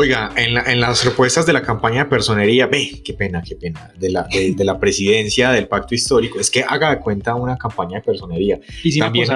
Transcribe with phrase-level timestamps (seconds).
[0.00, 4.08] Oiga, en, las propuestas de la campaña de personería, ve, qué pena, qué pena, de
[4.08, 8.04] la, de, la presidencia del pacto histórico, es que haga de cuenta una campaña de
[8.04, 8.58] personería.
[8.82, 9.28] Y sin También,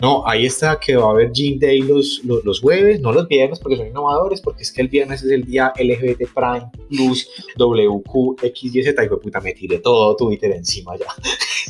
[0.00, 3.58] No, ahí está que va a haber Jean Day los, los, jueves, no los viernes
[3.58, 7.28] porque son innovadores, porque es que el viernes es el día LGBT Prime Plus
[7.58, 11.08] WQ X y fue puta, me tiré todo Twitter encima ya.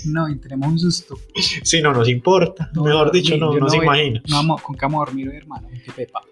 [0.04, 1.18] No, y tenemos un susto.
[1.64, 4.22] Sí, no nos importa, mejor dicho, no, no, se imagina.
[4.28, 6.22] No, con qué vamos a dormir hermano, qué pepa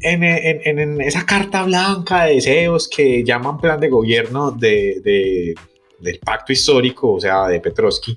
[0.00, 5.54] en, en, esa carta blanca de deseos que llaman plan de gobierno de, de,
[5.98, 8.16] del pacto histórico, o sea, de Petrovsky,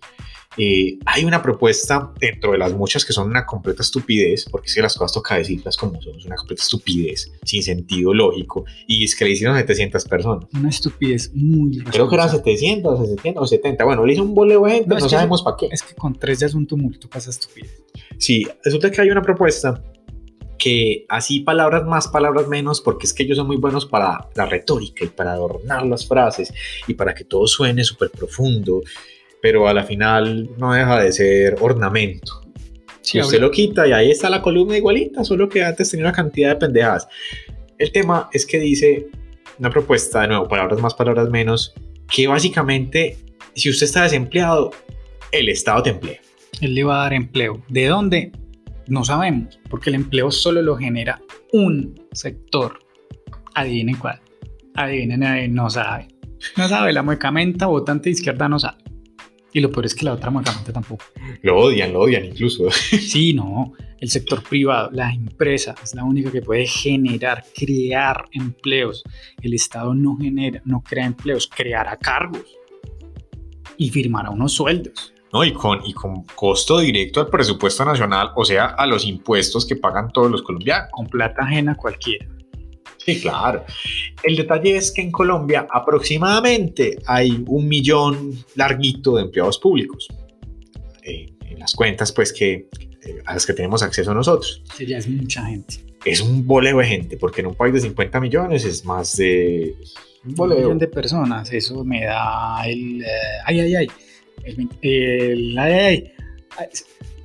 [0.57, 4.75] eh, hay una propuesta dentro de las muchas que son una completa estupidez, porque es
[4.75, 9.05] que las cosas toca decirlas como son, es una completa estupidez, sin sentido lógico, y
[9.05, 10.47] es que le hicieron 700 personas.
[10.53, 13.85] Una estupidez muy Creo que eran 700, 700 o 70.
[13.85, 15.69] Bueno, le hizo un boleo de gente, no, sabemos para qué.
[15.71, 17.81] Es que con tres ya es un tumulto pasa estupidez.
[18.17, 19.81] Sí, resulta que hay una propuesta
[20.59, 24.45] que así palabras más, palabras menos, porque es que ellos son muy buenos para la
[24.45, 26.53] retórica y para adornar las frases
[26.85, 28.81] y para que todo suene súper profundo,
[29.41, 32.41] pero a la final no deja de ser ornamento.
[33.01, 36.13] Si usted lo quita y ahí está la columna igualita, solo que antes tenía una
[36.13, 37.07] cantidad de pendejadas.
[37.77, 39.07] El tema es que dice
[39.57, 41.73] una propuesta, de nuevo, palabras más, palabras menos,
[42.11, 43.17] que básicamente,
[43.55, 44.71] si usted está desempleado,
[45.31, 46.19] el Estado te emplea.
[46.61, 47.63] Él le va a dar empleo.
[47.69, 48.31] ¿De dónde?
[48.89, 51.21] No sabemos, porque el empleo solo lo genera
[51.53, 52.79] un sector.
[53.53, 54.19] Adivinen cuál.
[54.75, 56.07] Adivinen, no sabe.
[56.57, 58.83] No sabe, la muecamenta votante de izquierda no sabe.
[59.53, 61.05] Y lo peor es que la otra muecamenta tampoco.
[61.43, 62.69] Lo odian, lo odian incluso.
[62.71, 63.73] Sí, no.
[63.99, 69.03] El sector privado, la empresa, es la única que puede generar, crear empleos.
[69.41, 72.45] El Estado no genera, no crea empleos, creará cargos
[73.77, 75.13] y firmará unos sueldos.
[75.31, 75.43] ¿No?
[75.43, 79.75] Y con, y con costo directo al presupuesto nacional, o sea, a los impuestos que
[79.75, 80.89] pagan todos los colombianos.
[80.91, 82.25] Con plata ajena cualquiera.
[82.97, 83.63] Sí, claro.
[84.23, 90.07] El detalle es que en Colombia aproximadamente hay un millón larguito de empleados públicos.
[91.03, 92.67] Eh, en las cuentas, pues, que,
[93.03, 94.61] eh, a las que tenemos acceso nosotros.
[94.75, 95.85] Sí, ya es mucha gente.
[96.05, 99.75] Es un boleo de gente, porque en un país de 50 millones es más de...
[100.25, 103.01] Un, un millón de personas, eso me da el...
[103.01, 103.05] Eh,
[103.45, 103.87] ay, ay, ay
[104.81, 106.11] el, ay,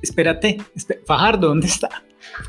[0.01, 0.57] espérate,
[1.05, 2.03] Fajardo, ¿dónde está?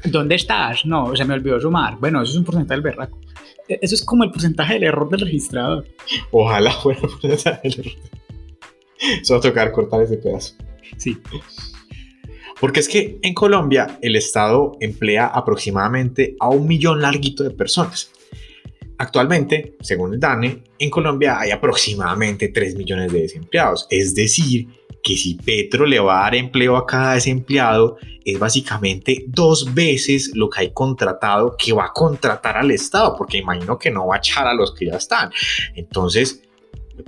[0.04, 0.84] ¿Dónde estás?
[0.84, 1.98] No, se me olvidó sumar.
[1.98, 3.20] Bueno, eso es un porcentaje del berraco.
[3.68, 5.86] E, eso es como el porcentaje del error del registrador.
[6.30, 7.92] Ojalá fuera el porcentaje del error.
[9.20, 10.54] Eso va a tocar cortar ese pedazo.
[10.96, 11.18] Sí.
[12.60, 18.10] Porque es que en Colombia el Estado emplea aproximadamente a un millón larguito de personas.
[18.98, 23.86] Actualmente, según el DANE, en Colombia hay aproximadamente 3 millones de desempleados.
[23.90, 24.68] Es decir,
[25.02, 30.32] que si Petro le va a dar empleo a cada desempleado, es básicamente dos veces
[30.34, 34.16] lo que hay contratado que va a contratar al Estado, porque imagino que no va
[34.16, 35.30] a echar a los que ya están.
[35.74, 36.42] Entonces,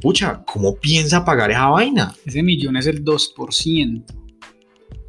[0.00, 2.14] pucha, ¿cómo piensa pagar esa vaina?
[2.24, 4.04] Ese millón es el 2%.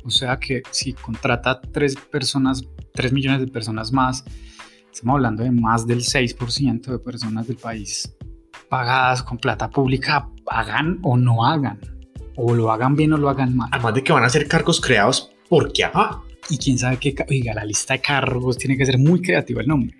[0.05, 2.63] O sea que si contrata 3 personas,
[2.93, 4.23] 3 millones de personas más,
[4.91, 8.15] Estamos hablando de más del 6% de personas del país
[8.69, 11.79] pagadas con plata pública, hagan o no hagan,
[12.35, 13.69] o lo hagan bien o lo hagan mal.
[13.71, 16.21] Además de que van a ser cargos creados porque ajá.
[16.49, 19.67] Y quién sabe qué, oiga, la lista de cargos tiene que ser muy creativa el
[19.67, 19.95] nombre.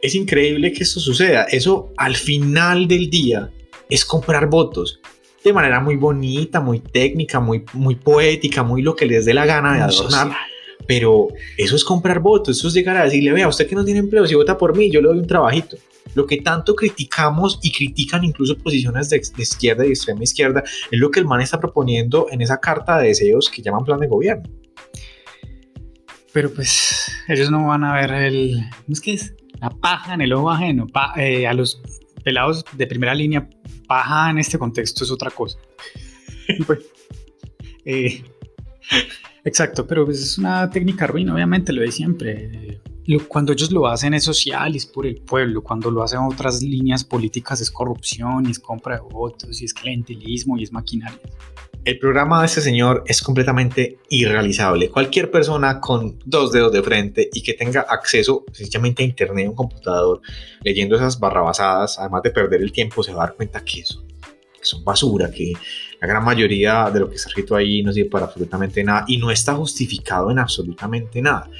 [0.00, 1.44] Es increíble que esto suceda.
[1.44, 3.50] Eso al final del día
[3.90, 5.00] es comprar votos
[5.44, 9.44] de manera muy bonita, muy técnica, muy, muy poética, muy lo que les dé la
[9.44, 10.30] gana de adornar.
[10.86, 14.00] Pero eso es comprar votos, eso es llegar a decirle, vea, usted que no tiene
[14.00, 15.76] empleo, si vota por mí, yo le doy un trabajito.
[16.14, 20.98] Lo que tanto criticamos y critican incluso posiciones de, izquierda y de extrema izquierda es
[20.98, 24.08] lo que el man está proponiendo en esa carta de deseos que llaman plan de
[24.08, 24.48] gobierno.
[26.32, 28.56] Pero pues ellos no van a ver el...
[28.70, 29.34] ¿Cómo es que es?
[29.60, 30.86] La paja en el ojo ajeno.
[31.16, 31.80] Eh, a los
[32.24, 33.48] pelados de primera línea,
[33.86, 35.58] paja en este contexto es otra cosa.
[36.66, 36.80] pues,
[37.84, 38.24] eh,
[39.44, 42.80] Exacto, pero pues es una técnica ruina, obviamente, lo de siempre.
[43.26, 47.02] Cuando ellos lo hacen es social es por el pueblo, cuando lo hacen otras líneas
[47.02, 51.18] políticas es corrupción es compra de votos y es clientelismo y es maquinaria.
[51.84, 54.88] El programa de este señor es completamente irrealizable.
[54.88, 59.50] Cualquier persona con dos dedos de frente y que tenga acceso sencillamente a internet, a
[59.50, 60.20] un computador,
[60.62, 64.04] leyendo esas barrabasadas, además de perder el tiempo, se va a dar cuenta que eso
[64.62, 65.52] que son basura, que
[66.00, 69.18] la gran mayoría de lo que está escrito ahí no sirve para absolutamente nada y
[69.18, 71.50] no está justificado en absolutamente nada.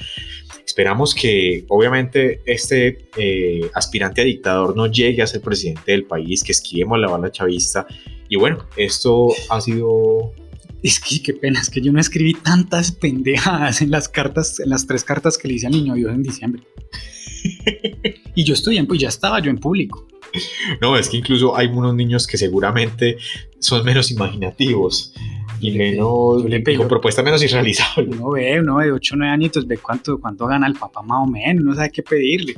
[0.65, 6.43] Esperamos que obviamente este eh, aspirante a dictador no llegue a ser presidente del país,
[6.45, 7.87] que esquivemos la bala chavista.
[8.29, 10.33] Y bueno, esto ha sido
[10.83, 14.71] es que qué pena, es que yo no escribí tantas pendejadas en las cartas, en
[14.71, 16.63] las tres cartas que le hice al niño Dios en diciembre.
[18.35, 20.07] Y yo estudié, pues ya estaba yo en público.
[20.81, 23.19] No, es que incluso hay unos niños que seguramente
[23.59, 25.13] son menos imaginativos
[25.61, 26.81] y menos, le pego.
[26.81, 28.17] con propuestas menos irrealizables.
[28.17, 31.21] Uno ve, uno de 8 o 9 añitos, ve cuánto, cuánto gana el papá más
[31.23, 32.57] o menos, no sabe qué pedirle.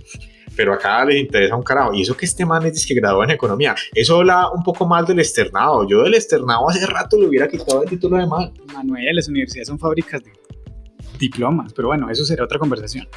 [0.56, 1.94] Pero acá les interesa un carajo.
[1.94, 3.74] Y eso que este man es que graduó en economía.
[3.92, 5.86] Eso habla un poco más del externado.
[5.88, 8.52] Yo del externado hace rato le hubiera quitado el título de man.
[8.72, 10.30] Manuel, las universidades son fábricas de
[11.18, 13.08] diplomas, pero bueno, eso será otra conversación.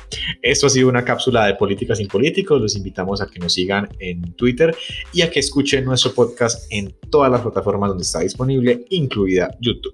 [0.42, 2.62] Esto ha sido una cápsula de Políticas sin Políticos.
[2.62, 4.76] Los invitamos a que nos sigan en Twitter
[5.14, 9.94] y a que escuchen nuestro podcast en todas las plataformas donde está disponible, incluida YouTube.